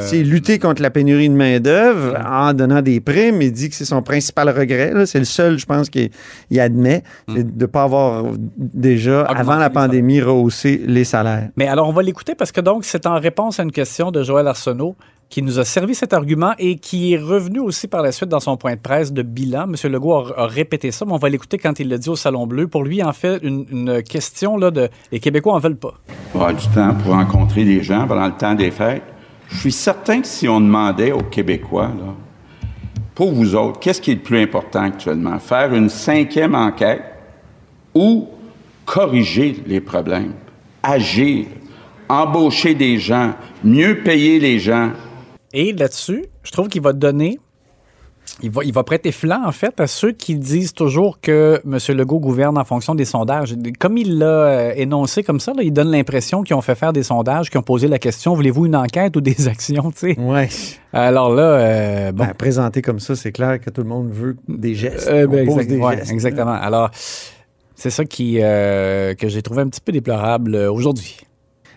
c'est 0.00 0.22
lutter 0.22 0.58
contre 0.58 0.82
la 0.82 0.90
pénurie 0.90 1.28
de 1.28 1.34
main-d'œuvre 1.34 2.18
en 2.26 2.52
donnant 2.52 2.82
des 2.82 3.00
primes. 3.00 3.42
Il 3.42 3.52
dit 3.52 3.68
que 3.68 3.74
c'est 3.74 3.84
son 3.84 4.02
principal 4.02 4.48
regret. 4.50 4.92
C'est 5.06 5.18
le 5.18 5.24
seul, 5.24 5.58
je 5.58 5.66
pense, 5.66 5.90
qu'il 5.90 6.10
il 6.50 6.60
admet, 6.60 7.02
c'est 7.28 7.56
de 7.56 7.60
ne 7.62 7.66
pas 7.66 7.82
avoir 7.84 8.24
déjà, 8.58 9.22
Augmenter 9.22 9.40
avant 9.40 9.56
la 9.56 9.70
pandémie, 9.70 10.20
rehaussé 10.20 10.80
les 10.86 11.04
salaires. 11.04 11.48
Mais 11.56 11.66
alors, 11.68 11.88
on 11.88 11.92
va 11.92 12.02
l'écouter 12.02 12.34
parce 12.34 12.52
que 12.52 12.60
donc, 12.60 12.84
c'est 12.84 13.06
en 13.06 13.18
réponse 13.18 13.49
à 13.58 13.62
une 13.62 13.72
question 13.72 14.10
de 14.10 14.22
Joël 14.22 14.46
Arsenault 14.46 14.94
qui 15.30 15.42
nous 15.42 15.60
a 15.60 15.64
servi 15.64 15.94
cet 15.94 16.12
argument 16.12 16.52
et 16.58 16.76
qui 16.76 17.14
est 17.14 17.18
revenu 17.18 17.60
aussi 17.60 17.86
par 17.86 18.02
la 18.02 18.10
suite 18.10 18.28
dans 18.28 18.40
son 18.40 18.56
point 18.56 18.74
de 18.74 18.80
presse 18.80 19.12
de 19.12 19.22
bilan. 19.22 19.72
M. 19.72 19.92
Legault 19.92 20.32
a, 20.36 20.46
répété 20.46 20.90
ça, 20.90 21.04
mais 21.04 21.12
on 21.12 21.18
va 21.18 21.28
l'écouter 21.28 21.56
quand 21.56 21.78
il 21.78 21.88
l'a 21.88 21.98
dit 21.98 22.08
au 22.08 22.16
Salon 22.16 22.46
Bleu. 22.48 22.66
Pour 22.66 22.82
lui, 22.82 23.02
en 23.02 23.12
fait, 23.12 23.38
une, 23.42 24.02
question 24.02 24.56
là, 24.56 24.72
de 24.72 24.88
les 25.12 25.20
Québécois 25.20 25.54
en 25.54 25.58
veulent 25.60 25.76
pas. 25.76 25.94
Pour 26.32 26.42
avoir 26.42 26.60
du 26.60 26.66
temps 26.68 26.94
pour 26.94 27.12
rencontrer 27.12 27.64
des 27.64 27.82
gens 27.82 28.06
pendant 28.06 28.26
le 28.26 28.36
temps 28.36 28.54
des 28.54 28.72
fêtes. 28.72 29.02
Je 29.48 29.58
suis 29.58 29.72
certain 29.72 30.20
que 30.20 30.26
si 30.26 30.48
on 30.48 30.60
demandait 30.60 31.12
aux 31.12 31.22
Québécois, 31.22 31.90
pour 33.14 33.32
vous 33.32 33.54
autres, 33.54 33.78
qu'est-ce 33.80 34.00
qui 34.00 34.12
est 34.12 34.14
le 34.14 34.20
plus 34.20 34.40
important 34.40 34.82
actuellement? 34.82 35.38
Faire 35.38 35.74
une 35.74 35.88
cinquième 35.88 36.54
enquête 36.54 37.02
ou 37.94 38.28
corriger 38.84 39.62
les 39.66 39.80
problèmes, 39.80 40.34
agir, 40.82 41.46
embaucher 42.10 42.74
des 42.74 42.98
gens, 42.98 43.34
mieux 43.64 44.02
payer 44.02 44.38
les 44.38 44.58
gens. 44.58 44.90
Et 45.52 45.72
là-dessus, 45.72 46.26
je 46.42 46.50
trouve 46.50 46.68
qu'il 46.68 46.82
va 46.82 46.92
donner 46.92 47.38
Il 48.42 48.50
va, 48.50 48.62
il 48.64 48.72
va 48.72 48.84
prêter 48.84 49.10
flanc, 49.12 49.42
en 49.44 49.50
fait, 49.52 49.80
à 49.80 49.86
ceux 49.88 50.12
qui 50.12 50.36
disent 50.36 50.72
toujours 50.72 51.20
que 51.20 51.60
M. 51.64 51.78
Legault 51.96 52.20
gouverne 52.20 52.56
en 52.58 52.64
fonction 52.64 52.94
des 52.94 53.04
sondages. 53.04 53.56
Comme 53.80 53.96
il 53.98 54.18
l'a 54.18 54.26
euh, 54.26 54.72
énoncé 54.76 55.22
comme 55.24 55.40
ça, 55.40 55.52
là, 55.52 55.62
il 55.64 55.72
donne 55.72 55.90
l'impression 55.90 56.42
qu'ils 56.42 56.54
ont 56.54 56.60
fait 56.60 56.76
faire 56.76 56.92
des 56.92 57.02
sondages, 57.02 57.50
qu'ils 57.50 57.58
ont 57.58 57.64
posé 57.64 57.88
la 57.88 57.98
question 57.98 58.34
voulez-vous 58.34 58.66
une 58.66 58.76
enquête 58.76 59.16
ou 59.16 59.20
des 59.20 59.48
actions 59.54 59.90
tu 59.90 60.14
sais? 60.14 60.20
Ouais. 60.20 60.48
Alors 60.92 61.34
là, 61.34 61.42
euh, 61.42 62.12
bon. 62.12 62.24
Ben, 62.24 62.34
présenté 62.34 62.82
comme 62.82 63.00
ça, 63.00 63.16
c'est 63.16 63.32
clair 63.32 63.58
que 63.60 63.68
tout 63.70 63.82
le 63.82 63.88
monde 63.88 64.10
veut 64.12 64.36
des 64.48 64.74
gestes. 64.74 65.08
Euh, 65.08 65.26
On 65.26 65.30
ben, 65.32 65.46
pose 65.46 65.54
exact- 65.56 65.68
des 65.70 65.76
ouais, 65.78 65.96
gestes. 65.96 66.12
exactement. 66.12 66.52
Alors, 66.52 66.90
c'est 67.74 67.90
ça 67.90 68.04
qui, 68.04 68.38
euh, 68.40 69.14
que 69.14 69.28
j'ai 69.28 69.42
trouvé 69.42 69.62
un 69.62 69.68
petit 69.68 69.80
peu 69.80 69.90
déplorable 69.92 70.54
aujourd'hui. 70.54 71.16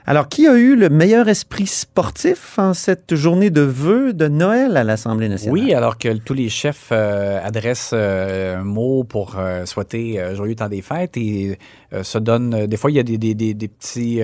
Alors, 0.05 0.27
qui 0.27 0.48
a 0.48 0.55
eu 0.57 0.75
le 0.75 0.89
meilleur 0.89 1.29
esprit 1.29 1.65
sportif 1.65 2.60
en 2.60 2.74
cette 2.74 3.15
journée 3.15 3.50
de 3.50 3.62
vœux 3.62 4.12
de 4.12 4.27
Noël 4.27 4.75
à 4.75 4.83
l'Assemblée 4.83 5.29
nationale? 5.29 5.53
Oui, 5.53 5.74
alors 5.74 5.98
que 5.98 6.17
tous 6.17 6.33
les 6.33 6.50
chefs 6.50 6.89
euh, 6.91 7.39
adressent 7.41 7.91
euh, 7.93 8.57
un 8.57 8.63
mot 8.65 9.05
pour 9.05 9.36
euh, 9.39 9.65
souhaiter 9.65 10.19
joyeux 10.36 10.55
temps 10.55 10.67
des 10.67 10.81
fêtes 10.81 11.15
et 11.15 11.57
se 12.01 12.17
donnent. 12.17 12.65
des 12.65 12.75
fois, 12.75 12.91
il 12.91 12.95
y 12.95 13.00
a 13.00 13.03
des, 13.03 13.17
des, 13.17 13.33
des, 13.33 13.53
des 13.53 13.67
petits, 13.69 14.15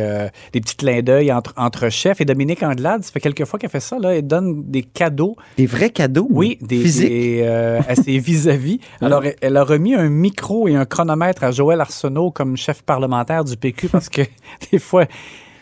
des 0.52 0.60
petits 0.62 0.76
clins 0.76 1.02
d'œil 1.02 1.32
entre, 1.32 1.54
entre 1.56 1.88
chefs. 1.90 2.20
Et 2.20 2.26
Dominique 2.26 2.62
Andelade, 2.64 3.04
ça 3.04 3.12
fait 3.12 3.20
quelques 3.22 3.46
fois 3.46 3.58
qu'elle 3.60 3.70
fait 3.70 3.80
ça. 3.80 4.00
Là, 4.00 4.16
elle 4.16 4.28
donne 4.28 4.64
des 4.70 4.82
cadeaux. 4.84 5.38
Des 5.56 5.66
vrais 5.68 5.92
cadeaux? 5.92 6.28
Oui, 6.32 6.58
des, 6.62 6.80
Physiques? 6.82 7.08
des, 7.10 7.44
à 7.88 7.96
ses 7.96 8.18
vis-à-vis. 8.20 8.80
Alors, 9.02 9.24
elle- 9.24 9.36
elle 9.40 9.56
a 9.56 9.64
remis 9.64 9.94
un 9.96 10.10
micro 10.10 10.68
et 10.68 10.76
un 10.76 10.86
chronomètre 10.86 11.44
à 11.44 11.52
Joël 11.52 11.80
Arsenault 11.80 12.32
comme 12.32 12.58
chef 12.58 12.82
parlementaire 12.82 13.46
du 13.46 13.56
PQ 13.56 13.88
parce 13.88 14.10
que 14.10 14.24
des 14.72 14.80
fois. 14.80 15.06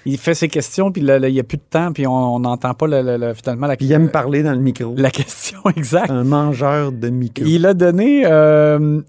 Il 0.10 0.18
fait 0.18 0.34
ses 0.34 0.48
questions, 0.48 0.92
puis 0.92 1.02
là, 1.02 1.18
il 1.28 1.34
n'y 1.34 1.40
a 1.40 1.44
plus 1.44 1.58
de 1.58 1.64
temps, 1.70 1.92
puis 1.92 2.08
on 2.08 2.40
n'entend 2.40 2.74
pas 2.74 2.88
le- 2.88 3.02
le- 3.02 3.18
le- 3.18 3.34
finalement 3.34 3.68
la, 3.68 3.76
Puis 3.76 3.86
il 3.88 3.92
aime 3.92 4.10
parler 4.10 4.42
dans 4.42 4.54
le 4.54 4.60
micro. 4.60 4.94
la 4.98 5.12
question 5.12 5.60
exacte. 5.76 6.10
Un 6.10 6.24
mangeur 6.24 6.92
de 6.92 7.10
micro. 7.10 7.44
Il 7.46 7.66
a 7.66 7.74
donné 7.74 8.24
euh, 8.26 9.02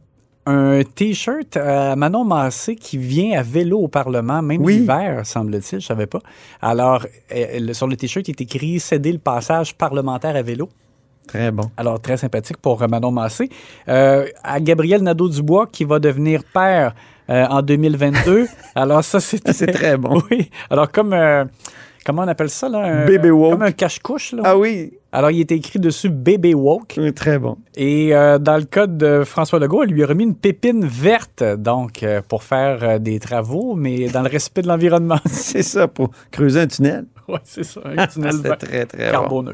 un 0.47 0.81
T-shirt 0.83 1.57
à 1.57 1.95
Manon 1.95 2.25
Massé 2.25 2.75
qui 2.75 2.99
vient 2.99 3.39
à 3.39 3.43
vélo 3.43 3.79
au 3.79 3.89
Parlement, 3.89 4.43
même 4.43 4.61
Oui. 4.63 4.79
l'hiver, 4.79 5.25
semble-t-il, 5.25 5.81
je 5.81 5.87
savais 5.87 6.07
pas. 6.07 6.21
Alors, 6.61 7.07
elle- 7.29 7.75
sur 7.75 7.87
le 7.87 7.97
T-shirt, 7.97 8.27
il 8.29 8.33
est 8.33 8.41
écrit 8.41 8.81
«Céder 8.81 9.13
le 9.13 9.19
passage 9.19 9.75
parlementaire 9.77 10.35
à 10.37 10.43
vélo». 10.43 10.69
Très 11.29 11.51
bon. 11.51 11.71
Alors, 11.77 12.01
très 12.01 12.17
sympathique 12.17 12.57
pour 12.57 12.83
euh, 12.83 12.87
Manon 12.89 13.11
Massé. 13.11 13.51
Euh, 13.89 14.27
à 14.43 14.59
Gabriel 14.61 15.03
Nadeau-Dubois, 15.03 15.67
qui 15.71 15.85
va 15.85 15.99
devenir 15.99 16.43
père 16.43 16.95
euh, 17.31 17.47
en 17.47 17.63
2022. 17.63 18.47
Alors, 18.75 19.05
ça, 19.05 19.21
c'est... 19.21 19.41
Ah, 19.49 19.53
c'est 19.53 19.67
très 19.69 19.97
bon. 19.97 20.21
Oui. 20.31 20.51
Alors, 20.71 20.91
comme... 20.91 21.13
euh, 21.13 21.45
comment 22.05 22.23
on 22.23 22.29
appelle 22.29 22.51
ça, 22.51 22.69
là? 22.69 22.79
Un- 22.79 23.07
Bébé 23.07 23.31
woke. 23.31 23.53
Comme 23.53 23.63
un 23.63 23.73
cache-couche, 23.73 24.33
là. 24.33 24.43
Ah 24.45 24.57
oui, 24.57 24.93
Alors, 25.13 25.31
il 25.31 25.41
était 25.41 25.57
écrit 25.57 25.79
dessus 25.79 26.09
«Bébé 26.11 26.55
woke». 26.55 26.95
oui, 26.99 27.13
très 27.13 27.39
bon. 27.39 27.57
Et 27.77 28.15
euh, 28.15 28.39
dans 28.39 28.57
le 28.57 28.65
cas 28.65 28.87
de 28.87 29.23
François 29.25 29.59
Legault, 29.59 29.83
elle 29.83 29.91
lui 29.91 30.03
a 30.05 30.07
remis 30.07 30.25
une 30.25 30.35
pépine 30.35 30.85
verte, 30.87 31.43
donc, 31.43 32.03
euh, 32.03 32.21
pour 32.27 32.43
faire 32.45 32.79
euh, 32.83 32.99
des 32.99 33.19
travaux, 33.21 33.75
mais 33.75 34.09
dans 34.09 34.23
le 34.23 34.29
respect 34.29 34.63
de 34.63 34.69
l'environnement. 34.69 35.19
C'est 35.27 35.63
ça, 35.63 35.87
pour 35.89 36.11
creuser 36.31 36.61
un 36.61 36.67
tunnel. 36.67 37.05
oui, 37.29 37.39
c'est 37.45 37.65
ça. 37.65 37.81
Un 37.85 38.07
tunnel 38.07 38.33
C'était 38.33 38.49
vert 38.49 38.59
très, 38.59 38.87
très 38.87 39.13
bon. 39.29 39.45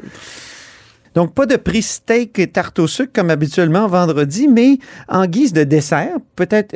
Donc, 1.14 1.35
pas 1.35 1.47
de 1.47 1.56
prix 1.56 1.83
steak 1.83 2.38
et 2.38 2.49
tarte 2.49 2.78
au 2.78 2.87
sucre 2.87 3.12
comme 3.12 3.30
habituellement 3.30 3.87
vendredi, 3.87 4.49
mais 4.49 4.78
en 5.09 5.26
guise 5.26 5.52
de 5.52 5.64
dessert, 5.64 6.16
peut-être 6.37 6.75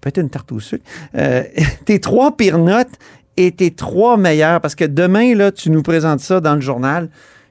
peut-être 0.00 0.18
une 0.18 0.30
tarte 0.30 0.52
au 0.52 0.60
sucre, 0.60 0.84
euh, 1.16 1.42
tes 1.84 2.00
trois 2.00 2.36
pires 2.36 2.58
notes 2.58 2.92
et 3.36 3.52
tes 3.52 3.70
trois 3.70 4.16
meilleures, 4.16 4.60
parce 4.60 4.74
que 4.74 4.84
demain, 4.84 5.34
là, 5.34 5.52
tu 5.52 5.70
nous 5.70 5.82
présentes 5.82 6.20
ça 6.20 6.40
dans 6.40 6.54
le 6.54 6.60
journal. 6.60 7.08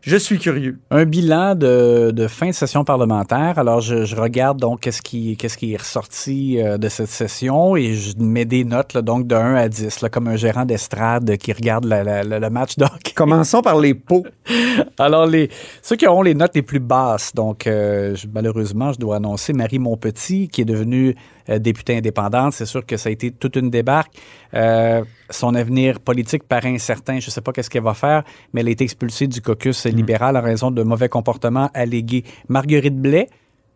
Je 0.09 0.15
suis 0.15 0.39
curieux. 0.39 0.79
Un 0.89 1.03
bilan 1.03 1.53
de, 1.53 2.11
de 2.11 2.27
fin 2.29 2.47
de 2.47 2.51
session 2.53 2.85
parlementaire. 2.85 3.59
Alors, 3.59 3.81
je, 3.81 4.05
je 4.05 4.15
regarde 4.15 4.57
donc 4.57 4.79
qu'est-ce 4.79 5.01
qui, 5.01 5.35
qu'est-ce 5.35 5.57
qui 5.57 5.73
est 5.73 5.77
ressorti 5.77 6.61
euh, 6.61 6.77
de 6.77 6.87
cette 6.87 7.09
session 7.09 7.75
et 7.75 7.93
je 7.93 8.13
mets 8.17 8.45
des 8.45 8.63
notes, 8.63 8.93
là, 8.93 9.01
donc 9.01 9.27
de 9.27 9.35
1 9.35 9.55
à 9.55 9.67
10, 9.67 9.99
là, 9.99 10.07
comme 10.07 10.29
un 10.29 10.37
gérant 10.37 10.63
d'estrade 10.63 11.35
qui 11.35 11.51
regarde 11.51 11.83
la- 11.83 12.05
la- 12.05 12.23
la- 12.23 12.39
le 12.39 12.49
match 12.49 12.75
hockey. 12.79 13.11
Commençons 13.15 13.61
par 13.61 13.77
les 13.81 13.95
pots. 13.95 14.25
Alors, 14.97 15.25
les, 15.25 15.49
ceux 15.81 15.97
qui 15.97 16.07
auront 16.07 16.21
les 16.21 16.35
notes 16.35 16.55
les 16.55 16.61
plus 16.61 16.79
basses, 16.79 17.35
donc 17.35 17.67
euh, 17.67 18.15
je- 18.15 18.27
malheureusement, 18.33 18.93
je 18.93 18.99
dois 18.99 19.17
annoncer 19.17 19.51
Marie 19.51 19.79
Montpetit, 19.79 20.47
qui 20.47 20.61
est 20.61 20.65
devenue 20.65 21.15
euh, 21.49 21.59
députée 21.59 21.97
indépendante. 21.97 22.53
C'est 22.53 22.65
sûr 22.65 22.85
que 22.85 22.95
ça 22.95 23.09
a 23.09 23.11
été 23.11 23.31
toute 23.31 23.57
une 23.57 23.69
débarque. 23.69 24.13
Euh, 24.53 25.03
son 25.29 25.53
avenir 25.55 25.99
politique 25.99 26.43
paraît 26.43 26.73
incertain. 26.73 27.19
Je 27.19 27.27
ne 27.27 27.31
sais 27.31 27.41
pas 27.41 27.51
qu'est-ce 27.51 27.69
qu'elle 27.69 27.83
va 27.83 27.93
faire, 27.93 28.23
mais 28.53 28.61
elle 28.61 28.69
a 28.69 28.71
été 28.71 28.85
expulsée 28.85 29.27
du 29.27 29.41
caucus 29.41 29.85
libéral 29.97 30.37
en 30.37 30.41
raison 30.41 30.71
de 30.71 30.83
mauvais 30.83 31.09
comportements 31.09 31.69
allégués. 31.73 32.23
Marguerite 32.47 32.99
Blais, 32.99 33.29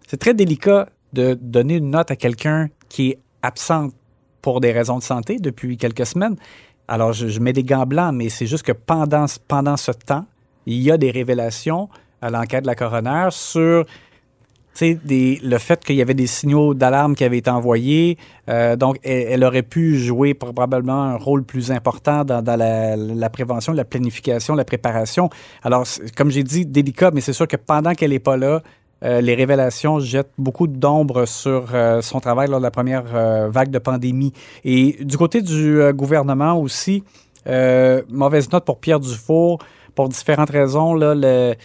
c'est 0.07 0.17
très 0.17 0.33
délicat 0.33 0.89
de 1.13 1.33
donner 1.33 1.75
une 1.75 1.89
note 1.89 2.11
à 2.11 2.15
quelqu'un 2.15 2.69
qui 2.87 3.09
est 3.09 3.19
absente 3.41 3.93
pour 4.41 4.61
des 4.61 4.71
raisons 4.71 4.97
de 4.97 5.03
santé 5.03 5.37
depuis 5.37 5.77
quelques 5.77 6.05
semaines. 6.05 6.35
Alors, 6.87 7.13
je, 7.13 7.39
mets 7.39 7.53
des 7.53 7.63
gants 7.63 7.85
blancs, 7.85 8.13
mais 8.13 8.29
c'est 8.29 8.47
juste 8.47 8.63
que 8.63 8.71
pendant, 8.71 9.25
pendant 9.47 9.77
ce 9.77 9.91
temps, 9.91 10.25
il 10.65 10.81
y 10.81 10.91
a 10.91 10.97
des 10.97 11.11
révélations 11.11 11.89
à 12.21 12.29
l'enquête 12.29 12.63
de 12.63 12.67
la 12.67 12.75
coroner 12.75 13.27
sur 13.31 13.85
le 14.79 15.57
fait 15.57 15.83
qu'il 15.83 15.95
y 15.95 16.01
avait 16.01 16.13
des 16.13 16.27
signaux 16.27 16.73
d'alarme 16.73 17.15
qui 17.15 17.23
avaient 17.23 17.37
été 17.37 17.49
envoyés. 17.49 18.17
Euh, 18.49 18.75
donc, 18.75 18.97
elle, 19.03 19.43
aurait 19.43 19.63
pu 19.63 19.97
jouer 19.97 20.33
probablement 20.33 21.03
un 21.03 21.17
rôle 21.17 21.43
plus 21.43 21.71
important 21.71 22.23
dans, 22.23 22.43
la, 22.45 23.29
prévention, 23.29 23.73
la 23.73 23.85
planification, 23.85 24.55
la 24.55 24.65
préparation. 24.65 25.29
Alors, 25.63 25.85
comme 26.15 26.31
j'ai 26.31 26.43
dit, 26.43 26.65
délicat, 26.65 27.11
mais 27.11 27.21
c'est 27.21 27.33
sûr 27.33 27.47
que 27.47 27.57
pendant 27.57 27.93
qu'elle 27.93 28.11
n'est 28.11 28.19
pas 28.19 28.37
là, 28.37 28.61
euh, 29.03 29.19
les 29.19 29.33
révélations 29.33 29.99
jettent 29.99 30.33
beaucoup 30.37 30.67
d'ombre 30.67 31.25
sur 31.25 31.69
euh, 31.73 32.01
son 32.01 32.19
travail 32.19 32.49
lors 32.49 32.59
de 32.59 32.63
la 32.63 32.71
première 32.71 33.03
vague 33.49 33.71
de 33.71 33.79
pandémie. 33.79 34.33
Et 34.63 34.97
du 35.03 35.17
côté 35.17 35.41
du 35.41 35.79
gouvernement 35.93 36.59
aussi, 36.59 37.03
mauvaise 37.45 38.51
note 38.51 38.65
pour 38.65 38.79
Pierre 38.79 38.99
Dufour, 38.99 39.59
pour 39.95 40.09
différentes 40.09 40.49
raisons. 40.49 40.93
Là, 40.93 41.13
le, 41.15 41.55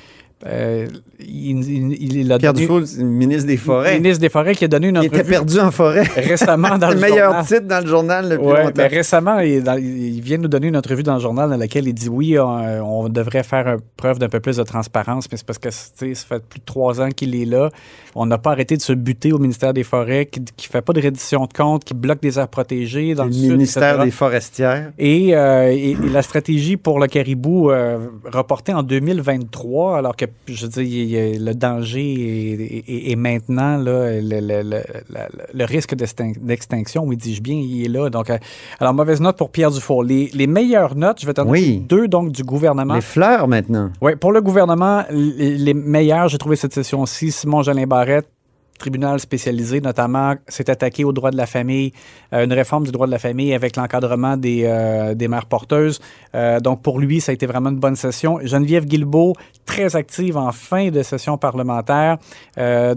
euh, 0.44 0.86
il, 1.18 1.64
il- 1.64 2.16
il 2.18 2.30
a 2.32 2.38
Pierre 2.38 2.52
donné- 2.52 2.66
Dufault, 2.66 3.02
ministre 3.04 3.46
des 3.46 3.56
Forêts. 3.56 3.94
ministre 3.98 4.20
des 4.20 4.28
Forêts 4.28 4.54
qui 4.54 4.66
a 4.66 4.68
donné 4.68 4.88
une 4.88 4.96
Il 4.96 5.06
était 5.06 5.16
entrevue 5.16 5.30
perdu 5.30 5.58
en 5.60 5.70
forêt. 5.70 6.02
récemment 6.14 6.76
dans 6.76 6.88
le 6.90 6.94
le 6.94 7.00
meilleur 7.00 7.30
journal. 7.32 7.46
titre 7.46 7.66
dans 7.66 7.80
le 7.80 7.86
journal 7.86 8.28
le 8.28 8.36
plus 8.36 8.46
Ouais, 8.46 8.62
longtemps. 8.64 8.72
ben 8.76 8.90
récemment, 8.90 9.38
il, 9.38 9.62
dans- 9.62 9.78
il 9.80 10.20
vient 10.20 10.36
nous 10.36 10.48
donner 10.48 10.66
une 10.68 10.76
entrevue 10.76 11.02
dans 11.02 11.14
le 11.14 11.20
journal 11.20 11.48
dans 11.48 11.56
laquelle 11.56 11.88
il 11.88 11.94
dit 11.94 12.10
oui, 12.10 12.38
on, 12.38 12.44
on 13.04 13.08
devrait 13.08 13.44
faire 13.44 13.66
un- 13.66 13.76
preuve 13.96 14.18
d'un 14.18 14.28
peu 14.28 14.40
plus 14.40 14.58
de 14.58 14.62
transparence, 14.62 15.24
mais 15.32 15.38
c'est 15.38 15.46
parce 15.46 15.58
que 15.58 15.70
ça 15.70 15.88
fait 16.28 16.42
plus 16.44 16.60
de 16.60 16.64
trois 16.66 17.00
ans 17.00 17.08
qu'il 17.08 17.34
est 17.34 17.46
là. 17.46 17.70
On 18.14 18.26
n'a 18.26 18.36
pas 18.38 18.50
arrêté 18.52 18.76
de 18.76 18.82
se 18.82 18.92
buter 18.92 19.32
au 19.32 19.38
ministère 19.38 19.72
des 19.72 19.84
Forêts, 19.84 20.26
qui 20.26 20.40
ne 20.40 20.44
fait 20.58 20.82
pas 20.82 20.92
de 20.92 21.00
reddition 21.00 21.46
de 21.46 21.52
comptes, 21.52 21.84
qui 21.84 21.94
bloque 21.94 22.20
des 22.20 22.38
aires 22.38 22.48
protégées 22.48 23.14
dans 23.14 23.24
le 23.24 23.30
le, 23.30 23.34
sud, 23.36 23.52
ministère 23.52 23.94
etc. 23.94 24.04
des 24.04 24.10
Forestières. 24.10 24.92
Et, 24.98 25.34
euh, 25.34 25.70
et- 25.72 25.92
et 25.92 26.08
la 26.12 26.20
stratégie 26.22 26.76
pour 26.76 27.00
le 27.00 27.06
caribou 27.06 27.70
euh, 27.70 27.98
reportée 28.30 28.74
en 28.74 28.82
2023, 28.82 29.96
alors 29.98 30.14
que 30.14 30.25
je 30.46 30.66
veux 30.66 30.84
dire, 30.84 31.38
le 31.40 31.52
danger 31.54 32.52
est, 32.52 32.84
est- 32.88 33.10
est 33.12 33.16
maintenant, 33.16 33.76
là, 33.76 34.20
le, 34.20 34.40
le- 34.40 34.62
le- 34.62 34.82
la- 35.10 35.28
le 35.54 35.64
risque 35.64 35.94
d'extin- 35.94 36.32
d'extinction, 36.40 37.04
oui, 37.04 37.16
dis-je 37.16 37.42
bien, 37.42 37.56
il 37.56 37.84
est 37.84 37.88
là. 37.88 38.10
Donc, 38.10 38.30
euh, 38.30 38.38
alors, 38.80 38.94
mauvaise 38.94 39.20
note 39.20 39.36
pour 39.36 39.50
Pierre 39.50 39.70
Dufour. 39.70 40.04
Les, 40.04 40.30
les 40.34 40.46
meilleures 40.46 40.94
notes, 40.94 41.20
je 41.20 41.26
vais 41.26 41.34
t'en 41.34 41.44
donner 41.44 41.52
Oui. 41.58 41.84
deux 41.88 42.08
donc 42.08 42.32
du 42.32 42.42
gouvernement. 42.44 42.94
Les 42.94 43.00
fleurs 43.00 43.48
maintenant. 43.48 43.90
Oui, 44.00 44.16
pour 44.16 44.32
le 44.32 44.40
gouvernement, 44.40 45.04
les, 45.10 45.56
les 45.58 45.74
meilleurs, 45.74 46.28
j'ai 46.28 46.38
trouvé 46.38 46.56
cette 46.56 46.72
session-ci, 46.74 47.30
Simon 47.32 47.62
Jolin 47.62 47.86
Barrette, 47.86 48.28
tribunal 48.78 49.20
spécialisé 49.20 49.80
notamment, 49.80 50.34
s'est 50.48 50.70
attaqué 50.70 51.04
au 51.04 51.12
droit 51.12 51.30
de 51.30 51.36
la 51.36 51.46
famille, 51.46 51.92
euh, 52.32 52.44
une 52.44 52.52
réforme 52.52 52.84
du 52.84 52.92
droit 52.92 53.06
de 53.06 53.12
la 53.12 53.18
famille 53.18 53.54
avec 53.54 53.76
l'encadrement 53.76 54.36
des, 54.36 54.62
euh, 54.64 55.14
des 55.14 55.28
mères 55.28 55.46
porteuses. 55.46 56.00
Euh, 56.34 56.60
donc, 56.60 56.82
pour 56.82 56.98
lui, 56.98 57.20
ça 57.20 57.32
a 57.32 57.34
été 57.34 57.46
vraiment 57.46 57.70
une 57.70 57.78
bonne 57.78 57.96
session. 57.96 58.38
Geneviève 58.42 58.84
Guilbeault, 58.86 59.34
très 59.64 59.96
active 59.96 60.36
en 60.36 60.52
fin 60.52 60.90
de 60.90 61.02
session 61.02 61.38
parlementaire. 61.38 62.18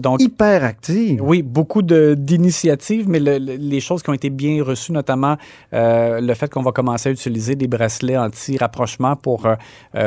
Donc, 0.00 0.20
Hyper 0.22 0.64
active. 0.64 1.20
oui, 1.22 1.42
beaucoup 1.42 1.82
de- 1.82 2.14
d'initiatives, 2.18 3.08
mais 3.08 3.18
le- 3.20 3.38
le- 3.38 3.56
les 3.56 3.80
choses 3.80 4.02
qui 4.02 4.10
ont 4.10 4.14
été 4.14 4.30
bien 4.30 4.62
reçues, 4.62 4.92
notamment 4.92 5.36
le 5.72 6.34
fait 6.34 6.50
qu'on 6.50 6.62
va 6.62 6.72
commencer 6.72 7.08
à 7.08 7.12
utiliser 7.12 7.54
des 7.56 7.66
bracelets 7.66 8.16
anti-rapprochement 8.16 9.16
pour 9.16 9.46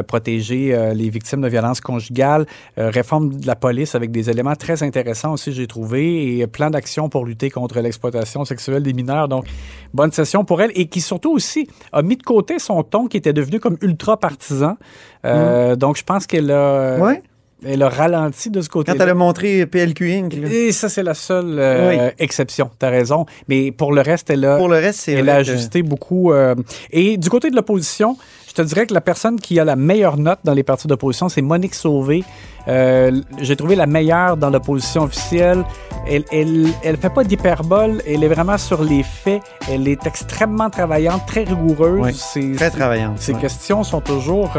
protéger 0.08 0.92
les 0.96 1.10
victimes 1.10 1.42
de 1.42 1.48
violences 1.48 1.82
conjugales, 1.82 2.46
réforme 2.77 3.36
de 3.36 3.48
la 3.48 3.56
police 3.56 3.96
avec 3.96 4.12
des 4.12 4.30
éléments 4.30 4.56
très 4.56 4.84
intéressants 4.84 5.34
aussi, 5.34 5.51
j'ai 5.63 5.67
trouvé, 5.67 6.39
et 6.39 6.48
plan 6.48 6.70
d'action 6.70 7.10
pour 7.10 7.25
lutter 7.25 7.50
contre 7.50 7.79
l'exploitation 7.79 8.43
sexuelle 8.46 8.84
des 8.84 8.93
mineurs. 8.93 9.27
Donc, 9.27 9.46
bonne 9.93 10.12
session 10.12 10.43
pour 10.43 10.62
elle, 10.62 10.72
et 10.75 10.88
qui 10.88 11.01
surtout 11.01 11.32
aussi 11.32 11.67
a 11.91 12.01
mis 12.01 12.17
de 12.17 12.24
côté 12.24 12.60
son 12.60 12.84
ton 12.84 13.08
qui 13.08 13.17
était 13.17 13.34
devenu 13.34 13.60
comme 13.60 13.77
ultra 13.82 14.17
partisan. 14.17 14.75
Euh, 15.25 15.75
Donc, 15.75 15.98
je 15.98 16.03
pense 16.03 16.27
qu'elle 16.27 16.51
a... 16.51 16.98
Ouais. 17.00 17.22
Elle 17.65 17.82
a 17.84 17.89
ralenti 17.89 18.50
de 18.50 18.62
ce 18.62 18.70
Quand 18.70 18.79
côté-là. 18.79 18.98
elle 19.03 19.10
a 19.10 19.13
montré 19.13 19.65
PLQ 19.65 20.12
Inc. 20.13 20.34
là. 20.36 20.48
Et 20.51 20.72
ça, 20.72 20.89
c'est 20.89 21.03
la 21.03 21.13
seule 21.13 21.55
euh, 21.60 22.10
exception. 22.20 22.70
Tu 22.79 22.86
as 22.86 22.89
raison. 22.89 23.25
Mais 23.48 23.72
pour 23.72 23.93
le 23.93 24.01
reste, 24.01 24.29
elle 24.29 24.46
a, 24.46 24.58
Pour 24.58 24.70
le 24.70 24.75
reste, 24.77 25.08
elle 25.08 25.29
a 25.29 25.36
que- 25.36 25.39
ajusté 25.50 25.82
beaucoup. 25.84 26.32
euh, 26.34 26.55
et 26.91 27.17
du 27.17 27.29
côté 27.29 27.50
de 27.50 27.55
l'opposition, 27.55 28.17
je 28.48 28.53
te 28.53 28.62
dirais 28.62 28.86
que 28.86 28.93
la 28.93 29.01
personne 29.01 29.39
qui 29.39 29.60
a 29.60 29.65
la 29.65 29.75
meilleure 29.75 30.17
note 30.17 30.39
dans 30.43 30.53
les 30.53 30.63
partis 30.63 30.88
d'opposition, 30.88 31.29
c'est 31.29 31.41
Monique 31.41 31.74
Sauvé. 31.75 32.24
Euh, 32.67 33.12
J'ai 33.41 33.55
trouvé 33.55 33.75
la 33.75 33.88
meilleure 33.88 34.38
dans 34.38 34.50
l'opposition 34.50 35.03
officielle. 35.03 35.63
Elle, 36.08 36.24
elle, 36.32 36.67
elle 36.84 36.98
fait 36.98 37.10
pas 37.10 37.24
d'hyperbole. 37.24 38.01
Elle 38.08 38.24
est 38.24 38.27
vraiment 38.27 38.58
sur 38.58 38.84
les 38.84 39.03
faits. 39.03 39.41
Elle 39.72 39.88
est 39.88 40.05
extrêmement 40.05 40.70
travaillante, 40.70 41.24
très 41.25 41.43
rigoureuse. 41.43 42.00
Oui, 42.01 42.13
Ses- 42.13 42.53
Très 42.55 42.70
travaillante. 42.70 43.17
ouais. 43.27 43.34
questions 43.41 43.84
sont 43.84 44.01
toujours 44.01 44.51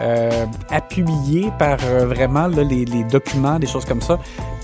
euh, 0.00 0.46
euh, 0.72 1.50
par 1.58 1.78
euh, 1.84 2.06
vraiment 2.06 2.46
là, 2.46 2.62
les, 2.62 2.84
les 2.84 3.04
documents, 3.04 3.58
des 3.58 3.66
choses 3.66 3.84
comme 3.84 4.00
ça. 4.00 4.18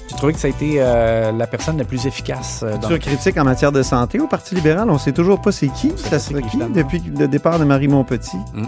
J'ai 0.08 0.16
trouvé 0.16 0.32
que 0.32 0.38
ça 0.38 0.46
a 0.46 0.50
été 0.50 0.76
euh, 0.78 1.32
la 1.32 1.46
personne 1.46 1.78
la 1.78 1.84
plus 1.84 2.06
efficace. 2.06 2.64
dans 2.80 2.88
Sur 2.88 2.98
critique 2.98 3.36
en 3.36 3.44
matière 3.44 3.72
de 3.72 3.82
santé 3.82 4.20
au 4.20 4.26
Parti 4.26 4.54
libéral, 4.54 4.88
on 4.88 4.98
sait 4.98 5.12
toujours 5.12 5.40
pas 5.40 5.52
c'est 5.52 5.68
qui. 5.68 5.92
Ça 5.96 6.18
serait 6.18 6.42
qui, 6.42 6.58
depuis 6.58 7.00
le 7.00 7.26
départ 7.26 7.58
de 7.58 7.64
Marie 7.64 7.88
Montpetit? 7.88 8.36
Mm. 8.54 8.66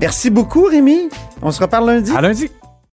Merci 0.00 0.30
beaucoup, 0.30 0.64
Rémi. 0.64 1.10
On 1.42 1.50
se 1.50 1.60
reparle 1.60 1.86
lundi. 1.86 2.12
À 2.16 2.20
lundi. 2.20 2.50